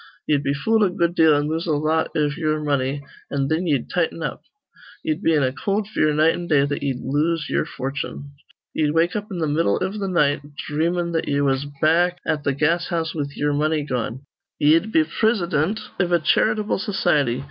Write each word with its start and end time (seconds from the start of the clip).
Ye'd 0.25 0.41
be 0.41 0.55
fooled 0.55 0.83
a 0.83 0.89
good 0.89 1.13
deal 1.13 1.35
an' 1.35 1.47
lose 1.47 1.67
a 1.67 1.73
lot 1.75 2.09
iv 2.15 2.35
ye'er 2.35 2.59
money, 2.59 3.03
an' 3.29 3.47
thin 3.49 3.67
ye'd 3.67 3.87
tighten 3.87 4.23
up. 4.23 4.41
Ye'd 5.03 5.21
be 5.21 5.35
in 5.35 5.43
a 5.43 5.53
cold 5.53 5.87
fear 5.87 6.11
night 6.11 6.33
an' 6.33 6.47
day 6.47 6.65
that 6.65 6.81
ye'd 6.81 7.01
lose 7.03 7.45
ye'er 7.51 7.65
fortune. 7.67 8.31
Ye'd 8.73 8.95
wake 8.95 9.15
up 9.15 9.27
in 9.29 9.37
th' 9.37 9.47
middle 9.47 9.77
iv 9.83 9.93
th' 9.93 10.09
night, 10.09 10.41
dhreamin' 10.67 11.11
that 11.13 11.27
ye 11.27 11.39
was 11.41 11.67
back 11.83 12.17
at 12.25 12.43
th' 12.43 12.57
gas 12.57 12.87
house 12.87 13.13
with 13.13 13.37
ye'er 13.37 13.53
money 13.53 13.83
gone. 13.83 14.25
Ye'd 14.57 14.91
be 14.91 15.03
prisidint 15.03 15.79
iv 15.99 16.11
a 16.11 16.17
charitable 16.17 16.79
society. 16.79 17.39